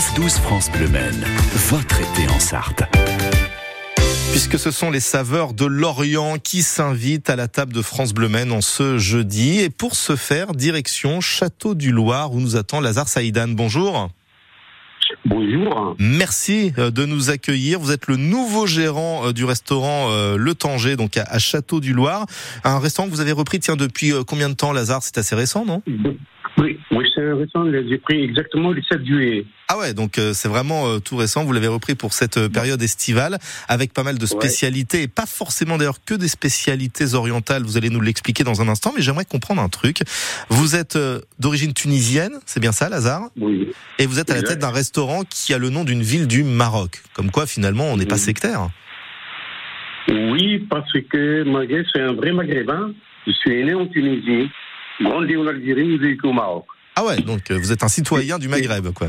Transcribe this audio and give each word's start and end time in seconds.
9-12 0.00 0.40
France 0.40 0.72
Bleu 0.72 0.88
Maine, 0.88 1.26
votre 1.68 2.00
été 2.00 2.26
en 2.32 2.38
Sarthe. 2.38 2.84
Puisque 4.30 4.58
ce 4.58 4.70
sont 4.70 4.90
les 4.90 4.98
saveurs 4.98 5.52
de 5.52 5.66
l'Orient 5.66 6.38
qui 6.38 6.62
s'invitent 6.62 7.28
à 7.28 7.36
la 7.36 7.48
table 7.48 7.74
de 7.74 7.82
France 7.82 8.14
Bleu 8.14 8.30
Maine 8.30 8.50
en 8.50 8.62
ce 8.62 8.96
jeudi. 8.96 9.60
Et 9.60 9.68
pour 9.68 9.96
ce 9.96 10.16
faire, 10.16 10.52
direction 10.52 11.20
Château 11.20 11.74
du 11.74 11.92
Loir 11.92 12.32
où 12.32 12.40
nous 12.40 12.56
attend 12.56 12.80
Lazare 12.80 13.08
Saïdan. 13.08 13.48
Bonjour. 13.48 14.08
Bonjour. 15.26 15.96
Merci 15.98 16.72
euh, 16.78 16.90
de 16.90 17.04
nous 17.04 17.28
accueillir. 17.28 17.78
Vous 17.78 17.92
êtes 17.92 18.06
le 18.06 18.16
nouveau 18.16 18.66
gérant 18.66 19.26
euh, 19.26 19.32
du 19.34 19.44
restaurant 19.44 20.06
euh, 20.08 20.38
Le 20.38 20.54
Tanger, 20.54 20.96
donc 20.96 21.18
à 21.18 21.38
Château 21.38 21.80
du 21.80 21.92
Loir. 21.92 22.24
Un 22.64 22.78
restaurant 22.78 23.06
que 23.06 23.12
vous 23.12 23.20
avez 23.20 23.32
repris, 23.32 23.60
tiens, 23.60 23.76
depuis 23.76 24.14
combien 24.26 24.48
de 24.48 24.54
temps, 24.54 24.72
Lazare? 24.72 25.02
C'est 25.02 25.18
assez 25.18 25.34
récent, 25.34 25.66
non? 25.66 25.82
Oui, 26.58 26.78
oui 26.90 27.04
c'est 27.14 27.32
récent. 27.32 27.64
J'ai 27.70 27.98
pris 27.98 28.22
exactement 28.22 28.70
le 28.70 28.82
7 28.82 29.04
juillet. 29.04 29.44
Ah 29.68 29.78
ouais, 29.78 29.94
donc 29.94 30.18
euh, 30.18 30.32
c'est 30.32 30.48
vraiment 30.48 30.88
euh, 30.88 30.98
tout 30.98 31.16
récent. 31.16 31.44
Vous 31.44 31.52
l'avez 31.52 31.68
repris 31.68 31.94
pour 31.94 32.12
cette 32.12 32.38
euh, 32.38 32.48
période 32.48 32.82
estivale 32.82 33.38
avec 33.68 33.92
pas 33.92 34.02
mal 34.02 34.18
de 34.18 34.26
spécialités 34.26 35.02
et 35.02 35.08
pas 35.08 35.26
forcément 35.26 35.78
d'ailleurs 35.78 36.04
que 36.04 36.14
des 36.14 36.28
spécialités 36.28 37.14
orientales. 37.14 37.62
Vous 37.62 37.76
allez 37.76 37.88
nous 37.88 38.00
l'expliquer 38.00 38.44
dans 38.44 38.60
un 38.60 38.68
instant, 38.68 38.92
mais 38.94 39.02
j'aimerais 39.02 39.24
comprendre 39.24 39.62
un 39.62 39.68
truc. 39.68 39.98
Vous 40.48 40.74
êtes 40.74 40.98
d'origine 41.38 41.72
tunisienne, 41.72 42.32
c'est 42.46 42.60
bien 42.60 42.72
ça, 42.72 42.88
Lazare? 42.88 43.30
Oui. 43.38 43.68
Et 43.98 44.06
vous 44.06 44.18
êtes 44.18 44.30
à 44.30 44.34
la 44.34 44.42
tête 44.42 44.58
d'un 44.58 44.70
restaurant 44.70 45.22
qui 45.28 45.54
a 45.54 45.58
le 45.58 45.70
nom 45.70 45.84
d'une 45.84 46.02
ville 46.02 46.26
du 46.26 46.42
Maroc. 46.42 47.02
Comme 47.14 47.30
quoi, 47.30 47.46
finalement, 47.46 47.84
on 47.84 47.96
n'est 47.96 48.06
pas 48.06 48.18
sectaire. 48.18 48.68
Oui, 50.08 50.58
parce 50.70 50.92
que 51.10 51.44
Maghreb, 51.44 51.84
c'est 51.92 52.00
un 52.00 52.12
vrai 52.12 52.32
maghrébin. 52.32 52.92
Je 53.26 53.32
suis 53.32 53.64
né 53.64 53.74
en 53.74 53.86
Tunisie, 53.86 54.50
grandi 55.00 55.36
en 55.36 55.46
Algérie, 55.46 55.98
vécu 55.98 56.26
au 56.26 56.32
Maroc. 56.32 56.64
Ah 56.96 57.04
ouais, 57.04 57.16
donc 57.20 57.50
vous 57.50 57.72
êtes 57.72 57.82
un 57.82 57.88
citoyen 57.88 58.38
du 58.38 58.48
Maghreb, 58.48 58.92
quoi. 58.92 59.08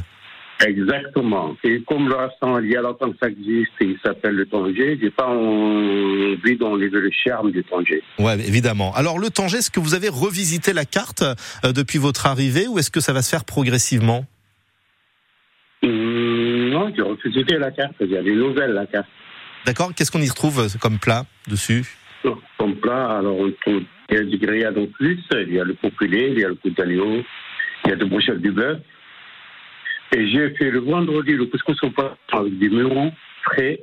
Exactement. 0.65 1.55
Et 1.63 1.81
comme 1.87 2.07
le 2.07 2.15
restaurant, 2.15 2.59
il 2.59 2.69
y 2.69 2.75
a 2.75 2.81
longtemps 2.81 3.09
que 3.11 3.17
ça 3.21 3.29
existe 3.29 3.71
et 3.79 3.85
il 3.85 3.97
s'appelle 4.05 4.35
le 4.35 4.45
Tanger, 4.45 4.97
j'ai 5.01 5.09
pas 5.09 5.25
envie 5.27 6.55
d'enlever 6.57 6.89
le 6.99 7.09
charme 7.11 7.51
du 7.51 7.63
Tanger. 7.63 8.03
Ouais, 8.19 8.39
évidemment. 8.47 8.93
Alors 8.93 9.17
le 9.17 9.29
Tanger, 9.31 9.57
est-ce 9.57 9.71
que 9.71 9.79
vous 9.79 9.95
avez 9.95 10.09
revisité 10.09 10.71
la 10.73 10.85
carte 10.85 11.23
euh, 11.23 11.71
depuis 11.73 11.97
votre 11.97 12.27
arrivée 12.27 12.67
ou 12.67 12.77
est-ce 12.77 12.91
que 12.91 12.99
ça 12.99 13.11
va 13.11 13.23
se 13.23 13.29
faire 13.29 13.43
progressivement? 13.43 14.25
Hum, 15.83 16.69
Non, 16.69 16.93
j'ai 16.95 17.01
revisité 17.01 17.57
la 17.57 17.71
carte. 17.71 17.95
Il 17.99 18.11
y 18.11 18.17
a 18.17 18.21
des 18.21 18.35
nouvelles 18.35 18.73
la 18.73 18.85
carte. 18.85 19.07
D'accord. 19.65 19.93
Qu'est-ce 19.95 20.11
qu'on 20.11 20.21
y 20.21 20.29
retrouve 20.29 20.59
euh, 20.59 20.77
comme 20.79 20.99
plat 20.99 21.25
dessus? 21.47 21.85
Comme 22.57 22.75
plat, 22.75 23.17
alors 23.17 23.39
on 23.39 23.51
trouve 23.61 23.83
il 24.11 24.17
y 24.17 24.19
a 24.19 24.23
du 24.23 24.37
grillade 24.37 24.77
en 24.77 24.87
plus, 24.87 25.19
il 25.31 25.53
y 25.53 25.59
a 25.59 25.63
le 25.63 25.73
populaire, 25.73 26.29
il 26.29 26.39
y 26.39 26.43
a 26.43 26.49
le 26.49 26.55
coup 26.55 26.69
d'agneau, 26.69 27.23
il 27.85 27.89
y 27.89 27.93
a 27.93 27.95
de 27.95 28.05
brochettes 28.05 28.41
du 28.41 28.51
bœuf. 28.51 28.79
Et 30.13 30.29
j'ai 30.29 30.49
fait 30.55 30.69
le 30.69 30.79
vendredi 30.79 31.31
le 31.31 31.45
couscous 31.45 31.81
au 31.83 31.89
pain 31.91 32.15
avec 32.33 32.59
des 32.59 32.69
melons 32.69 33.13
frais. 33.43 33.79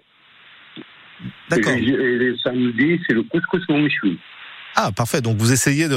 D'accord. 1.48 1.72
Et, 1.72 1.80
le 1.80 2.36
samedi, 2.38 3.00
c'est 3.06 3.14
le 3.14 3.22
couscous 3.22 3.62
au 3.68 3.78
méchoui. 3.78 4.18
Ah, 4.76 4.92
parfait. 4.92 5.22
Donc 5.22 5.38
vous 5.38 5.52
essayez 5.52 5.88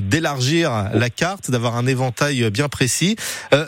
d'élargir 0.00 0.70
la 0.94 1.10
carte, 1.10 1.50
d'avoir 1.50 1.76
un 1.76 1.86
éventail 1.86 2.48
bien 2.50 2.68
précis. 2.68 3.16
Euh. 3.52 3.66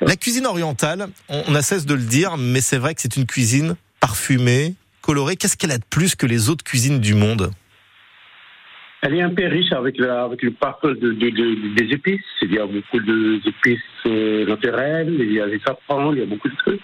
La 0.00 0.16
cuisine 0.16 0.46
orientale, 0.46 1.08
on, 1.28 1.54
a 1.54 1.62
cesse 1.62 1.84
de 1.84 1.94
le 1.94 2.02
dire, 2.02 2.36
mais 2.38 2.60
c'est 2.60 2.78
vrai 2.78 2.94
que 2.94 3.02
c'est 3.02 3.16
une 3.16 3.26
cuisine 3.26 3.76
parfumée, 4.00 4.74
colorée. 5.08 5.36
Qu'est-ce 5.36 5.56
qu'elle 5.56 5.70
a 5.70 5.78
de 5.78 5.88
plus 5.88 6.14
que 6.14 6.26
les 6.26 6.50
autres 6.50 6.64
cuisines 6.64 7.00
du 7.00 7.14
monde 7.14 7.50
elle 9.00 9.14
est 9.14 9.22
un 9.22 9.32
peu 9.32 9.46
riche 9.46 9.70
avec, 9.70 9.96
le, 9.96 10.10
avec 10.10 10.42
le 10.42 10.50
parfum 10.50 10.88
de, 10.88 11.12
des 11.12 11.94
épices. 11.94 12.20
Il 12.42 12.52
y 12.52 12.58
a 12.58 12.66
beaucoup 12.66 12.98
d'épices 12.98 13.78
euh, 14.06 14.44
naturelles, 14.44 15.14
il 15.20 15.34
y 15.34 15.40
a 15.40 15.46
des 15.46 15.60
safrans, 15.64 16.12
il 16.12 16.18
y 16.18 16.22
a 16.22 16.26
beaucoup 16.26 16.48
de 16.48 16.56
trucs. 16.56 16.80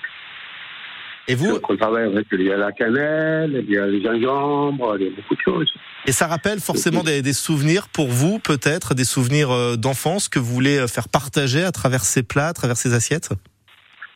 Et 1.27 1.35
vous 1.35 1.59
On 1.69 1.77
travaille 1.77 2.05
avec 2.05 2.29
il 2.31 2.43
y 2.43 2.53
a 2.53 2.57
la 2.57 2.71
cannelle, 2.71 3.65
il 3.67 3.75
y 3.75 3.77
a 3.77 3.87
le 3.87 4.01
gingembre, 4.01 4.97
il 5.01 5.07
y 5.07 5.09
a 5.09 5.11
beaucoup 5.11 5.35
de 5.35 5.41
choses. 5.41 5.75
Et 6.07 6.13
ça 6.13 6.29
rappelle 6.29 6.61
forcément 6.61 7.03
des, 7.03 7.21
des 7.21 7.33
souvenirs 7.33 7.89
pour 7.89 8.07
vous, 8.07 8.39
peut-être, 8.39 8.95
des 8.95 9.03
souvenirs 9.05 9.51
euh, 9.51 9.75
d'enfance 9.75 10.29
que 10.29 10.39
vous 10.39 10.55
voulez 10.55 10.79
euh, 10.79 10.87
faire 10.87 11.09
partager 11.09 11.65
à 11.65 11.73
travers 11.73 12.05
ces 12.05 12.23
plats, 12.23 12.47
à 12.47 12.53
travers 12.53 12.77
ces 12.77 12.95
assiettes 12.95 13.31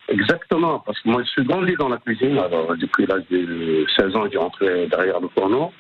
Exactement, 0.08 0.78
parce 0.80 0.98
que 1.00 1.08
moi 1.08 1.22
je 1.22 1.28
suis 1.28 1.44
grandi 1.44 1.74
dans 1.74 1.88
la 1.88 1.98
cuisine, 1.98 2.38
alors 2.38 2.74
depuis 2.76 3.04
l'âge 3.06 3.24
de 3.30 3.84
16 3.96 4.16
ans, 4.16 4.24
j'ai 4.30 4.38
rentré 4.38 4.86
derrière 4.86 5.20
le 5.20 5.28
fourneau. 5.28 5.72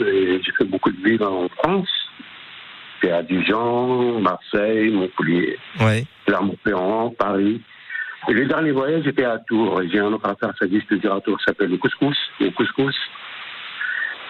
J'ai 0.00 0.40
fait 0.56 0.64
beaucoup 0.64 0.90
de 0.90 1.02
villes 1.02 1.22
en 1.22 1.48
France. 1.48 1.88
J'ai 3.02 3.12
à 3.12 3.22
Dijon, 3.22 4.20
Marseille, 4.20 4.90
Montpellier, 4.90 5.56
ouais. 5.80 6.04
Clermont-Ferrand, 6.26 7.10
Paris. 7.16 7.60
Et 8.28 8.32
le 8.32 8.46
dernier 8.46 8.72
voyage, 8.72 9.04
j'étais 9.04 9.24
à 9.24 9.38
Tours. 9.38 9.80
J'ai 9.90 10.00
un 10.00 10.12
autre 10.12 10.28
affaire, 10.28 10.52
ça 10.58 10.66
existe 10.66 10.92
à 10.92 11.20
Tours, 11.20 11.38
ça 11.40 11.46
s'appelle 11.52 11.70
le 11.70 11.76
couscous. 11.76 12.16
Le 12.40 12.50
couscous. 12.50 12.96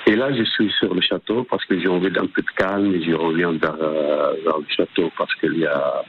Et 0.06 0.16
là, 0.16 0.32
je 0.32 0.42
suis 0.42 0.70
sur 0.72 0.94
le 0.94 1.00
château 1.00 1.44
parce 1.44 1.64
que 1.64 1.78
j'ai 1.78 1.88
envie 1.88 2.10
d'un 2.10 2.26
peu 2.26 2.42
de 2.42 2.50
calme 2.56 2.94
et 2.94 3.02
je 3.02 3.12
reviens 3.12 3.52
vers, 3.52 3.76
euh, 3.80 4.34
vers 4.44 4.58
le 4.58 4.66
château 4.68 5.10
parce 5.16 5.34
qu'il 5.36 5.52
n'y 5.52 5.66
a 5.66 6.02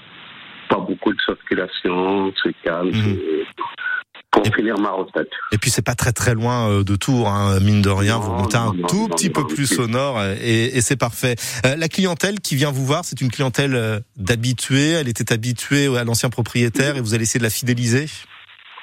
pas 0.70 0.80
beaucoup 0.80 1.12
de 1.12 1.22
circulation, 1.22 2.32
c'est 2.42 2.54
calme. 2.64 2.92
Mmh 2.92 3.18
pour 4.32 4.46
et, 4.46 4.52
finir 4.52 4.78
ma 4.80 4.92
retraite. 4.92 5.30
Et 5.52 5.58
puis 5.58 5.70
c'est 5.70 5.86
pas 5.86 5.96
très 5.96 6.12
très 6.12 6.34
loin 6.34 6.70
euh, 6.70 6.84
de 6.84 6.96
Tours, 6.96 7.28
hein, 7.30 7.60
mine 7.62 7.82
de 7.82 7.90
rien. 7.90 8.18
vous 8.18 8.32
montez 8.32 8.58
un 8.58 8.74
tout 8.88 9.08
petit 9.08 9.30
peu 9.30 9.46
plus 9.48 9.80
au 9.80 9.88
nord 9.88 10.22
et, 10.24 10.66
et 10.66 10.82
c'est 10.82 10.98
parfait. 10.98 11.36
Euh, 11.66 11.76
la 11.76 11.88
clientèle 11.88 12.40
qui 12.40 12.56
vient 12.56 12.72
vous 12.72 12.86
voir, 12.86 13.06
c'est 13.06 13.22
une 13.22 13.32
clientèle 13.32 13.76
euh, 13.76 14.00
d'habitués. 14.18 14.92
Elle 14.92 15.08
était 15.08 15.34
habituée 15.34 15.88
à 15.98 16.04
l'ancien 16.04 16.30
propriétaire 16.30 16.98
et 16.98 17.02
vous 17.02 17.14
allez 17.14 17.24
essayer 17.24 17.40
de 17.40 17.44
la 17.44 17.50
fidéliser? 17.50 18.06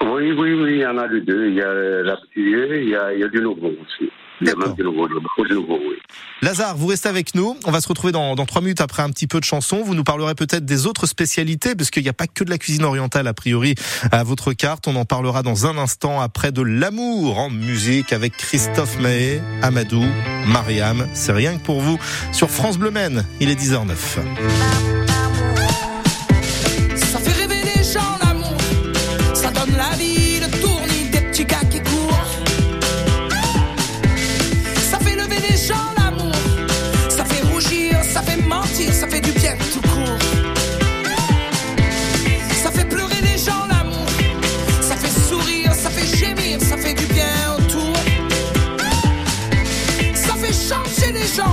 Oui, 0.00 0.32
oui, 0.32 0.52
oui. 0.52 0.72
Il 0.74 0.80
y 0.80 0.86
en 0.86 0.98
a 0.98 1.06
les 1.06 1.20
deux. 1.20 1.48
Il 1.48 1.54
y 1.54 1.62
a 1.62 1.72
l'habitué, 1.72 2.82
il 2.82 2.98
il 3.14 3.20
y 3.20 3.24
a 3.24 3.28
du 3.28 3.40
nouveau 3.40 3.68
aussi. 3.68 4.10
Lazare, 6.42 6.76
vous 6.76 6.86
restez 6.86 7.08
avec 7.08 7.34
nous. 7.34 7.56
On 7.64 7.70
va 7.70 7.80
se 7.80 7.88
retrouver 7.88 8.12
dans, 8.12 8.36
trois 8.46 8.60
minutes 8.60 8.80
après 8.80 9.02
un 9.02 9.10
petit 9.10 9.26
peu 9.26 9.40
de 9.40 9.44
chansons. 9.44 9.82
Vous 9.82 9.94
nous 9.94 10.04
parlerez 10.04 10.34
peut-être 10.34 10.64
des 10.64 10.86
autres 10.86 11.06
spécialités, 11.06 11.74
parce 11.74 11.90
qu'il 11.90 12.02
n'y 12.02 12.08
a 12.08 12.14
pas 12.14 12.26
que 12.26 12.44
de 12.44 12.50
la 12.50 12.58
cuisine 12.58 12.84
orientale, 12.84 13.26
a 13.26 13.34
priori, 13.34 13.74
à 14.12 14.22
votre 14.24 14.52
carte. 14.52 14.86
On 14.88 14.96
en 14.96 15.04
parlera 15.04 15.42
dans 15.42 15.66
un 15.66 15.78
instant 15.78 16.20
après 16.20 16.52
de 16.52 16.62
l'amour 16.62 17.38
en 17.38 17.50
musique 17.50 18.12
avec 18.12 18.36
Christophe 18.36 18.98
Mahé, 19.00 19.40
Amadou, 19.62 20.04
Mariam. 20.46 21.06
C'est 21.14 21.32
rien 21.32 21.56
que 21.56 21.62
pour 21.62 21.80
vous. 21.80 21.98
Sur 22.32 22.50
France 22.50 22.78
Bleu 22.78 22.90
Maine, 22.90 23.24
il 23.40 23.50
est 23.50 23.58
10h09. 23.58 25.05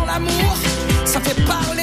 L'amour, 0.06 0.56
ça 1.04 1.20
fait 1.20 1.40
parler, 1.46 1.83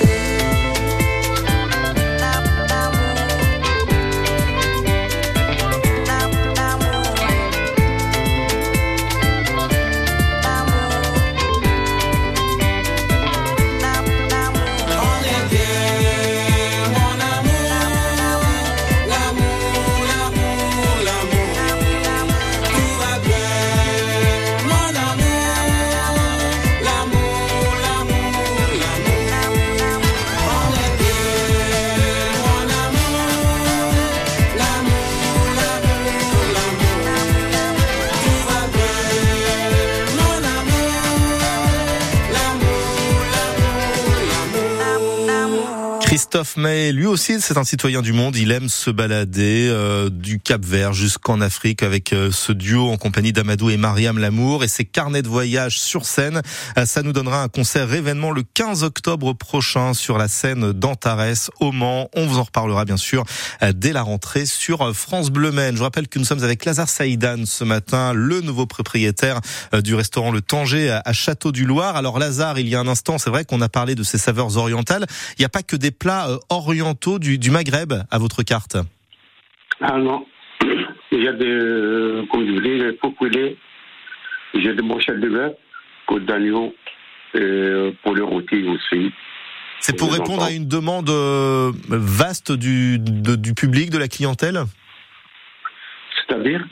Christophe 46.31 46.55
May, 46.55 46.93
lui 46.93 47.07
aussi, 47.07 47.41
c'est 47.41 47.57
un 47.57 47.65
citoyen 47.65 48.01
du 48.01 48.13
monde. 48.13 48.37
Il 48.37 48.53
aime 48.53 48.69
se 48.69 48.89
balader 48.89 49.67
euh, 49.69 50.09
du 50.09 50.39
Cap 50.39 50.63
Vert 50.63 50.93
jusqu'en 50.93 51.41
Afrique 51.41 51.83
avec 51.83 52.13
euh, 52.13 52.31
ce 52.31 52.53
duo 52.53 52.89
en 52.89 52.95
compagnie 52.95 53.33
d'Amadou 53.33 53.69
et 53.69 53.75
Mariam 53.75 54.17
Lamour 54.17 54.63
et 54.63 54.69
ses 54.69 54.85
carnets 54.85 55.23
de 55.23 55.27
voyage 55.27 55.77
sur 55.77 56.05
scène. 56.05 56.41
Euh, 56.77 56.85
ça 56.85 57.01
nous 57.01 57.11
donnera 57.11 57.43
un 57.43 57.49
concert 57.49 57.93
événement 57.93 58.31
le 58.31 58.43
15 58.43 58.83
octobre 58.83 59.33
prochain 59.33 59.93
sur 59.93 60.17
la 60.17 60.29
scène 60.29 60.71
d'Antares 60.71 61.49
au 61.59 61.73
Mans. 61.73 62.09
On 62.15 62.25
vous 62.25 62.39
en 62.39 62.43
reparlera 62.43 62.85
bien 62.85 62.95
sûr 62.95 63.25
dès 63.75 63.91
la 63.91 64.01
rentrée 64.01 64.45
sur 64.45 64.95
France 64.95 65.31
Bleu 65.31 65.51
Maine. 65.51 65.75
Je 65.75 65.83
rappelle 65.83 66.07
que 66.07 66.17
nous 66.17 66.23
sommes 66.23 66.45
avec 66.45 66.63
Lazare 66.63 66.87
Saïdan 66.87 67.45
ce 67.45 67.65
matin, 67.65 68.13
le 68.13 68.39
nouveau 68.39 68.67
propriétaire 68.67 69.41
du 69.83 69.95
restaurant 69.95 70.31
Le 70.31 70.41
Tanger 70.41 70.97
à 71.03 71.11
Château 71.11 71.51
du 71.51 71.65
Loir. 71.65 71.97
Alors 71.97 72.19
Lazare, 72.19 72.57
il 72.57 72.69
y 72.69 72.75
a 72.75 72.79
un 72.79 72.87
instant, 72.87 73.17
c'est 73.17 73.29
vrai 73.29 73.43
qu'on 73.43 73.59
a 73.59 73.67
parlé 73.67 73.95
de 73.95 74.03
ses 74.03 74.17
saveurs 74.17 74.55
orientales. 74.55 75.05
Il 75.37 75.41
n'y 75.41 75.45
a 75.45 75.49
pas 75.49 75.63
que 75.63 75.75
des 75.75 75.91
plats 75.91 76.20
euh, 76.29 76.37
orientaux 76.49 77.19
du, 77.19 77.51
Maghreb 77.51 77.93
à 78.09 78.17
votre 78.17 78.43
carte 78.43 78.77
Ah 79.79 79.97
non. 79.97 80.25
Il 81.11 81.23
y 81.23 81.27
a 81.27 81.33
des, 81.33 81.45
euh, 81.45 82.23
comme 82.31 82.45
je 82.45 82.51
vous 82.51 82.61
dis, 82.61 82.97
poulets, 83.17 83.57
j'ai 84.53 84.73
des 84.73 84.81
brochettes 84.81 85.19
de 85.19 85.29
bœuf, 85.29 85.53
côte 86.07 86.25
d'agneau, 86.25 86.73
euh, 87.35 87.91
pour 88.03 88.15
le 88.15 88.23
rôti 88.23 88.63
aussi. 88.67 89.11
C'est 89.79 89.97
pour 89.97 90.13
répondre 90.13 90.43
à 90.43 90.51
une 90.51 90.67
demande 90.67 91.09
vaste 91.09 92.51
du, 92.51 92.99
du 92.99 93.53
public, 93.53 93.89
de 93.89 93.97
la 93.97 94.07
clientèle 94.07 94.61
C'est-à-dire 96.15 96.63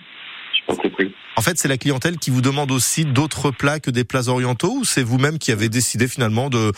Je 0.53 0.75
pas 0.75 0.81
compris. 0.81 1.13
En 1.35 1.41
fait, 1.41 1.57
c'est 1.57 1.67
la 1.67 1.77
clientèle 1.77 2.17
qui 2.17 2.29
vous 2.29 2.41
demande 2.41 2.71
aussi 2.71 3.05
d'autres 3.05 3.49
plats 3.49 3.79
que 3.79 3.89
des 3.89 4.03
plats 4.03 4.27
orientaux 4.27 4.73
ou 4.81 4.83
c'est 4.83 5.01
vous-même 5.01 5.39
qui 5.39 5.51
avez 5.51 5.69
décidé 5.69 6.07
finalement 6.07 6.49
de 6.49 6.71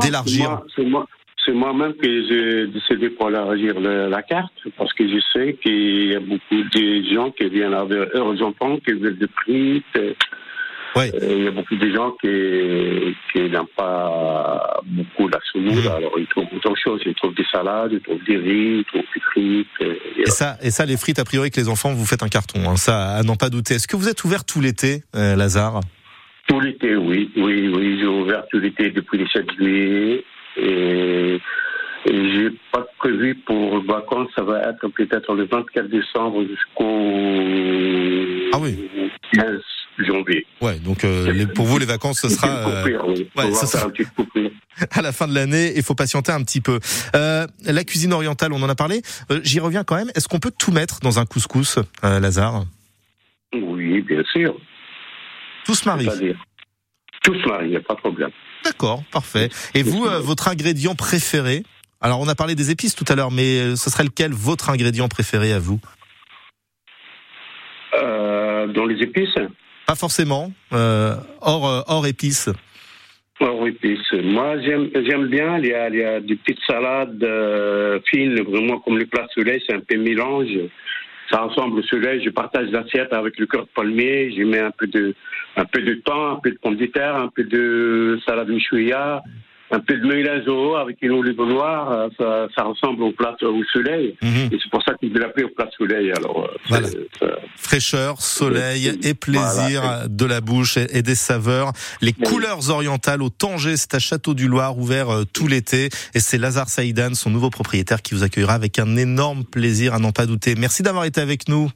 d'élargir 0.00 0.62
C'est 0.74 0.84
moi, 0.84 1.06
c'est 1.46 1.52
moi-même 1.52 1.94
que 1.94 2.06
j'ai 2.06 2.66
décidé 2.66 3.10
pour 3.10 3.28
élargir 3.28 3.78
la 3.80 4.22
carte 4.22 4.52
parce 4.76 4.92
que 4.92 5.08
je 5.08 5.18
sais 5.32 5.56
qu'il 5.62 6.12
y 6.12 6.16
a 6.16 6.20
beaucoup 6.20 6.62
de 6.74 7.14
gens 7.14 7.30
qui 7.30 7.48
viennent 7.48 7.74
avec 7.74 8.12
leurs 8.12 8.42
enfants 8.42 8.76
qui 8.84 8.92
veulent 8.92 9.16
des 9.16 9.28
frites. 9.42 10.16
Ouais. 10.96 11.12
Euh, 11.14 11.34
il 11.36 11.44
y 11.44 11.48
a 11.48 11.50
beaucoup 11.50 11.76
de 11.76 11.94
gens 11.94 12.12
qui, 12.22 13.14
qui 13.32 13.50
n'aiment 13.50 13.66
pas 13.76 14.80
beaucoup 14.84 15.28
la 15.28 15.38
semoule, 15.52 15.84
mmh. 15.84 15.94
alors 15.94 16.18
ils 16.18 16.26
trouvent 16.26 16.46
autre 16.54 16.74
chose. 16.82 17.02
Ils 17.04 17.14
trouvent 17.14 17.34
des 17.34 17.44
salades, 17.52 17.92
ils 17.92 18.00
trouvent 18.00 18.24
des 18.26 18.36
riz, 18.36 18.78
ils 18.78 18.84
trouvent 18.84 19.02
des 19.14 19.20
frites. 19.20 19.98
Et, 20.18 20.26
ça, 20.30 20.56
et 20.62 20.70
ça, 20.70 20.86
les 20.86 20.96
frites, 20.96 21.18
a 21.18 21.24
priori, 21.24 21.50
que 21.50 21.60
les 21.60 21.68
enfants, 21.68 21.92
vous 21.92 22.06
faites 22.06 22.22
un 22.22 22.28
carton, 22.28 22.60
hein, 22.66 22.76
ça, 22.76 23.10
à 23.10 23.22
n'en 23.22 23.36
pas 23.36 23.50
douter. 23.50 23.74
Est-ce 23.74 23.88
que 23.88 23.96
vous 23.96 24.08
êtes 24.08 24.24
ouvert 24.24 24.44
tout 24.46 24.60
l'été, 24.60 25.02
euh, 25.14 25.36
Lazare? 25.36 25.80
Tout 26.48 26.60
l'été, 26.60 26.96
oui, 26.96 27.30
oui, 27.36 27.68
oui. 27.68 27.98
J'ai 28.00 28.06
ouvert 28.06 28.44
tout 28.50 28.58
l'été 28.58 28.90
depuis 28.90 29.18
le 29.18 29.26
7 29.28 29.44
juillet. 29.58 30.24
Et, 30.56 31.40
et 32.06 32.30
j'ai 32.32 32.50
pas 32.72 32.86
prévu 32.98 33.34
pour 33.46 33.84
vacances, 33.84 34.28
ça 34.36 34.42
va 34.42 34.60
être 34.68 34.88
peut-être 34.88 35.34
le 35.34 35.46
24 35.46 35.88
décembre 35.88 36.44
jusqu'au 36.46 37.86
ah 38.52 38.58
oui. 38.60 38.88
15 39.32 39.60
janvier. 39.98 40.46
Ouais, 40.60 40.78
donc 40.78 41.04
euh, 41.04 41.46
pour 41.54 41.66
vous 41.66 41.78
les 41.78 41.86
vacances 41.86 42.20
ce 42.20 42.28
sera, 42.28 42.48
euh, 42.48 42.84
ouais, 43.36 43.52
ça 43.52 43.66
sera 43.66 43.90
à 44.90 45.02
la 45.02 45.12
fin 45.12 45.26
de 45.26 45.34
l'année. 45.34 45.72
Il 45.76 45.82
faut 45.82 45.94
patienter 45.94 46.32
un 46.32 46.42
petit 46.42 46.60
peu. 46.60 46.78
Euh, 47.14 47.46
la 47.64 47.84
cuisine 47.84 48.12
orientale, 48.12 48.52
on 48.52 48.62
en 48.62 48.68
a 48.68 48.74
parlé. 48.74 49.02
Euh, 49.30 49.40
j'y 49.42 49.60
reviens 49.60 49.84
quand 49.84 49.96
même. 49.96 50.10
Est-ce 50.14 50.28
qu'on 50.28 50.38
peut 50.38 50.52
tout 50.56 50.72
mettre 50.72 51.00
dans 51.00 51.18
un 51.18 51.26
couscous, 51.26 51.78
Lazare? 52.02 52.64
Oui, 53.54 54.02
bien 54.02 54.22
sûr. 54.32 54.56
Tout 55.64 55.74
se 55.74 55.88
marie. 55.88 56.08
Tout 57.22 57.34
se 57.34 57.48
marie, 57.48 57.66
il 57.66 57.70
n'y 57.70 57.76
a 57.76 57.80
pas 57.80 57.94
de 57.94 58.00
problème. 58.00 58.30
D'accord, 58.66 59.04
parfait. 59.12 59.48
Et 59.74 59.82
vous, 59.84 60.06
euh, 60.06 60.18
votre 60.18 60.48
ingrédient 60.48 60.96
préféré 60.96 61.62
Alors, 62.00 62.20
on 62.20 62.26
a 62.26 62.34
parlé 62.34 62.56
des 62.56 62.72
épices 62.72 62.96
tout 62.96 63.04
à 63.08 63.14
l'heure, 63.14 63.30
mais 63.30 63.60
euh, 63.60 63.76
ce 63.76 63.90
serait 63.90 64.02
lequel 64.02 64.32
votre 64.32 64.70
ingrédient 64.70 65.06
préféré 65.06 65.52
à 65.52 65.60
vous? 65.60 65.78
Euh, 67.94 68.66
Dans 68.66 68.84
les 68.86 69.00
épices? 69.02 69.38
Pas 69.86 69.94
forcément. 69.94 70.52
hors, 70.72 71.84
hors 71.86 72.06
épices. 72.08 72.50
Hors 73.38 73.66
épices. 73.68 74.12
Moi, 74.24 74.60
j'aime 74.62 75.26
bien. 75.28 75.58
Il 75.58 75.66
y, 75.66 75.72
a, 75.74 75.88
il 75.88 75.96
y 75.96 76.02
a 76.02 76.18
des 76.18 76.34
petites 76.34 76.64
salades 76.66 77.24
fines, 78.10 78.42
vraiment 78.42 78.80
comme 78.80 78.98
le 78.98 79.06
plat 79.06 79.28
soleil, 79.32 79.62
c'est 79.64 79.74
un 79.74 79.80
peu 79.80 79.96
mélange 79.96 80.48
ça 81.30 81.40
ressemble 81.40 81.78
au 81.78 81.82
soleil. 81.82 82.22
Je 82.24 82.30
partage 82.30 82.70
l'assiette 82.70 83.12
avec 83.12 83.38
le 83.38 83.46
cœur 83.46 83.62
de 83.62 83.68
palmier. 83.74 84.30
J'y 84.32 84.44
mets 84.44 84.60
un 84.60 84.70
peu 84.70 84.86
de, 84.86 85.14
un 85.56 85.64
peu 85.64 85.82
de 85.82 85.94
thon, 85.94 86.32
un 86.32 86.36
peu 86.36 86.50
de 86.50 86.58
pomme 86.58 86.76
de 86.76 86.86
terre, 86.86 87.16
un 87.16 87.28
peu 87.28 87.44
de 87.44 88.18
salade 88.26 88.48
michouya, 88.48 89.22
un 89.70 89.80
peu 89.80 89.96
de 89.96 90.06
mélange 90.06 90.26
avec 90.80 90.98
une 91.02 91.12
olive 91.12 91.40
noire, 91.40 91.90
euh, 91.90 92.08
ça, 92.18 92.46
ça, 92.54 92.62
ressemble 92.64 93.02
au 93.02 93.12
plat 93.12 93.36
au 93.42 93.64
soleil. 93.72 94.16
Mhm. 94.22 94.50
Et 94.52 94.58
c'est 94.62 94.70
pour 94.70 94.82
ça 94.82 94.94
qu'il 94.94 95.12
veut 95.12 95.18
l'appeler 95.18 95.44
au 95.44 95.48
plat 95.48 95.68
soleil. 95.76 96.12
Alors, 96.12 96.44
euh, 96.44 96.56
voilà. 96.68 96.88
Fraîcheur, 97.56 98.20
soleil 98.20 98.98
et 99.02 99.14
plaisir 99.14 100.08
de 100.08 100.24
la 100.24 100.40
bouche 100.40 100.76
et, 100.76 101.02
des 101.02 101.14
saveurs. 101.14 101.72
Les 102.00 102.12
couleurs 102.12 102.70
orientales 102.70 103.22
au 103.22 103.28
Tanger, 103.28 103.76
c'est 103.76 103.94
à 103.94 103.98
Château 103.98 104.34
du 104.34 104.48
Loir, 104.48 104.78
ouvert 104.78 105.10
euh, 105.10 105.24
tout 105.24 105.48
l'été. 105.48 105.88
Et 106.14 106.20
c'est 106.20 106.38
Lazare 106.38 106.68
Saïdan, 106.68 107.14
son 107.14 107.30
nouveau 107.30 107.50
propriétaire, 107.50 108.02
qui 108.02 108.14
vous 108.14 108.22
accueillera 108.22 108.54
avec 108.54 108.78
un 108.78 108.96
énorme 108.96 109.44
plaisir 109.44 109.94
à 109.94 109.98
n'en 109.98 110.12
pas 110.12 110.26
douter. 110.26 110.54
Merci 110.56 110.82
d'avoir 110.82 111.04
été 111.04 111.20
avec 111.20 111.48
nous. 111.48 111.70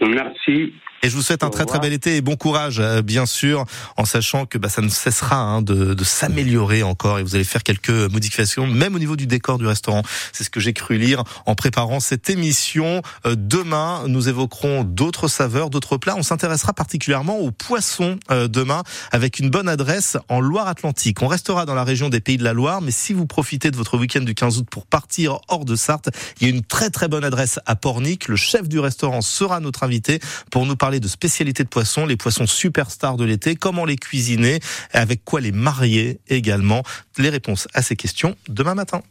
Merci. 0.00 0.72
Et 1.02 1.10
je 1.10 1.14
vous 1.14 1.22
souhaite 1.22 1.44
un 1.44 1.50
très 1.50 1.66
très 1.66 1.78
bel 1.78 1.92
été 1.92 2.16
et 2.16 2.20
bon 2.20 2.36
courage, 2.36 2.80
euh, 2.80 3.02
bien 3.02 3.26
sûr, 3.26 3.64
en 3.96 4.04
sachant 4.04 4.46
que 4.46 4.58
bah, 4.58 4.68
ça 4.68 4.82
ne 4.82 4.88
cessera 4.88 5.36
hein, 5.36 5.62
de, 5.62 5.94
de 5.94 6.04
s'améliorer 6.04 6.82
encore 6.82 7.18
et 7.18 7.22
vous 7.22 7.34
allez 7.34 7.44
faire 7.44 7.62
quelques 7.62 7.90
modifications, 7.90 8.66
même 8.66 8.94
au 8.94 8.98
niveau 8.98 9.14
du 9.14 9.26
décor 9.26 9.58
du 9.58 9.66
restaurant. 9.66 10.02
C'est 10.32 10.44
ce 10.44 10.50
que 10.50 10.58
j'ai 10.58 10.72
cru 10.72 10.96
lire 10.98 11.22
en 11.44 11.54
préparant 11.54 12.00
cette 12.00 12.30
émission. 12.30 13.02
Euh, 13.26 13.36
demain, 13.38 14.04
nous 14.08 14.28
évoquerons 14.28 14.84
d'autres 14.84 15.28
saveurs, 15.28 15.70
d'autres 15.70 15.96
plats. 15.96 16.16
On 16.16 16.22
s'intéressera 16.22 16.72
particulièrement 16.72 17.38
aux 17.38 17.50
poissons 17.50 18.18
euh, 18.30 18.48
demain, 18.48 18.82
avec 19.12 19.38
une 19.38 19.50
bonne 19.50 19.68
adresse 19.68 20.16
en 20.28 20.40
Loire-Atlantique. 20.40 21.22
On 21.22 21.28
restera 21.28 21.66
dans 21.66 21.74
la 21.74 21.84
région 21.84 22.08
des 22.08 22.20
Pays 22.20 22.38
de 22.38 22.44
la 22.44 22.52
Loire, 22.52 22.80
mais 22.80 22.90
si 22.90 23.12
vous 23.12 23.26
profitez 23.26 23.70
de 23.70 23.76
votre 23.76 23.98
week-end 23.98 24.22
du 24.22 24.34
15 24.34 24.58
août 24.58 24.66
pour 24.70 24.86
partir 24.86 25.38
hors 25.48 25.64
de 25.64 25.76
Sarthe, 25.76 26.08
il 26.40 26.48
y 26.48 26.50
a 26.50 26.54
une 26.54 26.64
très 26.64 26.90
très 26.90 27.08
bonne 27.08 27.24
adresse 27.24 27.60
à 27.66 27.76
Pornic. 27.76 28.28
Le 28.28 28.36
chef 28.36 28.68
du 28.68 28.78
restaurant 28.78 29.20
sera 29.20 29.60
notre 29.60 29.84
invité 29.84 30.20
pour 30.50 30.66
nous 30.66 30.76
parler 30.76 30.85
parler 30.86 31.00
de 31.00 31.08
spécialités 31.08 31.64
de 31.64 31.68
poissons, 31.68 32.06
les 32.06 32.16
poissons 32.16 32.46
superstars 32.46 33.16
de 33.16 33.24
l'été, 33.24 33.56
comment 33.56 33.84
les 33.84 33.96
cuisiner, 33.96 34.60
avec 34.92 35.24
quoi 35.24 35.40
les 35.40 35.50
marier 35.50 36.20
également. 36.28 36.84
Les 37.18 37.28
réponses 37.28 37.66
à 37.74 37.82
ces 37.82 37.96
questions 37.96 38.36
demain 38.48 38.76
matin. 38.76 39.02